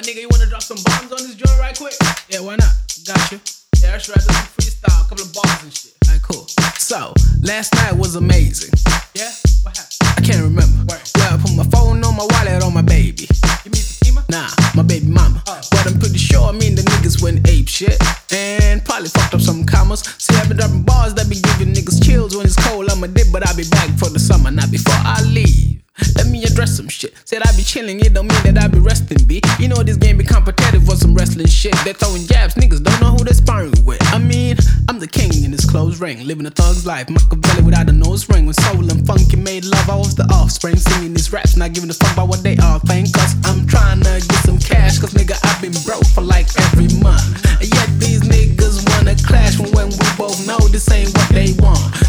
[0.00, 1.94] nigga, you wanna drop some bombs on this joint right quick?
[2.28, 2.72] Yeah, why not?
[3.06, 3.40] Got you.
[3.82, 4.20] Yeah, that's right.
[4.20, 5.94] Some freestyle, a couple of bars and shit.
[6.06, 6.46] Alright, cool.
[6.78, 7.12] So,
[7.42, 8.70] last night was amazing.
[9.14, 9.32] Yeah?
[9.62, 10.16] What happened?
[10.16, 10.84] I can't remember.
[10.88, 11.00] Where?
[11.16, 13.28] Well, I put my phone on my wallet on my baby.
[13.64, 14.24] You mean Fatima?
[14.28, 15.42] Nah, my baby mama.
[15.46, 15.60] Oh.
[15.70, 17.96] But I'm pretty sure me and the niggas went ape shit.
[18.32, 20.00] And probably fucked up some commas.
[20.18, 22.90] See, I've been dropping bars that be giving niggas chills when it's cold.
[22.90, 25.79] I'm a dip, but I'll be back for the summer, not before I leave.
[26.16, 27.14] Let me address some shit.
[27.24, 29.40] Said I be chilling, it don't mean that I be resting, B.
[29.58, 31.74] You know this game be competitive for some wrestling shit.
[31.84, 34.02] They're throwing jabs, niggas don't know who they're sparring with.
[34.12, 34.56] I mean,
[34.88, 37.08] I'm the king in this closed ring, living a thug's life.
[37.08, 38.46] Machiavelli without a nose ring.
[38.46, 40.76] When soul and funky made love, I was the offspring.
[40.76, 43.12] Singing these raps, not giving a fuck about what they all think.
[43.12, 46.88] Cause I'm trying to get some cash, cause nigga, I've been broke for like every
[47.00, 47.44] month.
[47.60, 51.52] And yet these niggas wanna clash when, when we both know this ain't what they
[51.58, 51.99] want.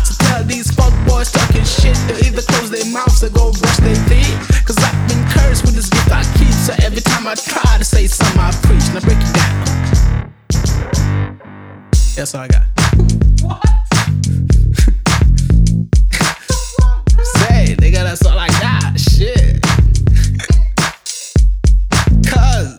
[3.81, 4.63] Brush.
[4.66, 6.53] Cause I've been cursed with this gift I keep.
[6.53, 8.94] So every time I try to say something, I preach.
[8.94, 9.66] Now break it down.
[12.16, 12.64] That's all I got.
[13.41, 13.66] What?
[17.38, 19.00] Say, nigga, that's all ah, I got.
[19.00, 19.61] Shit.
[22.28, 22.75] Cuz.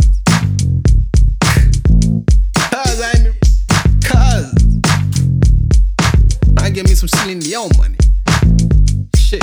[2.70, 3.34] Cuz, I ain't.
[4.04, 4.46] Cuz.
[6.58, 7.96] I give me some Celine Dion money.
[9.16, 9.42] Shit.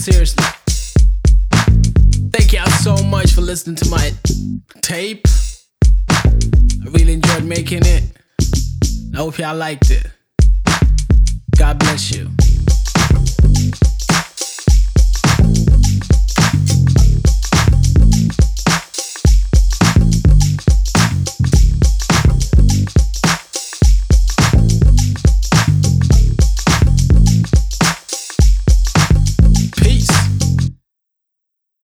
[0.00, 0.42] Seriously.
[2.32, 4.10] Thank y'all so much for listening to my
[4.80, 5.26] tape.
[6.08, 8.04] I really enjoyed making it.
[9.12, 10.06] I hope y'all liked it.
[11.58, 12.30] God bless you.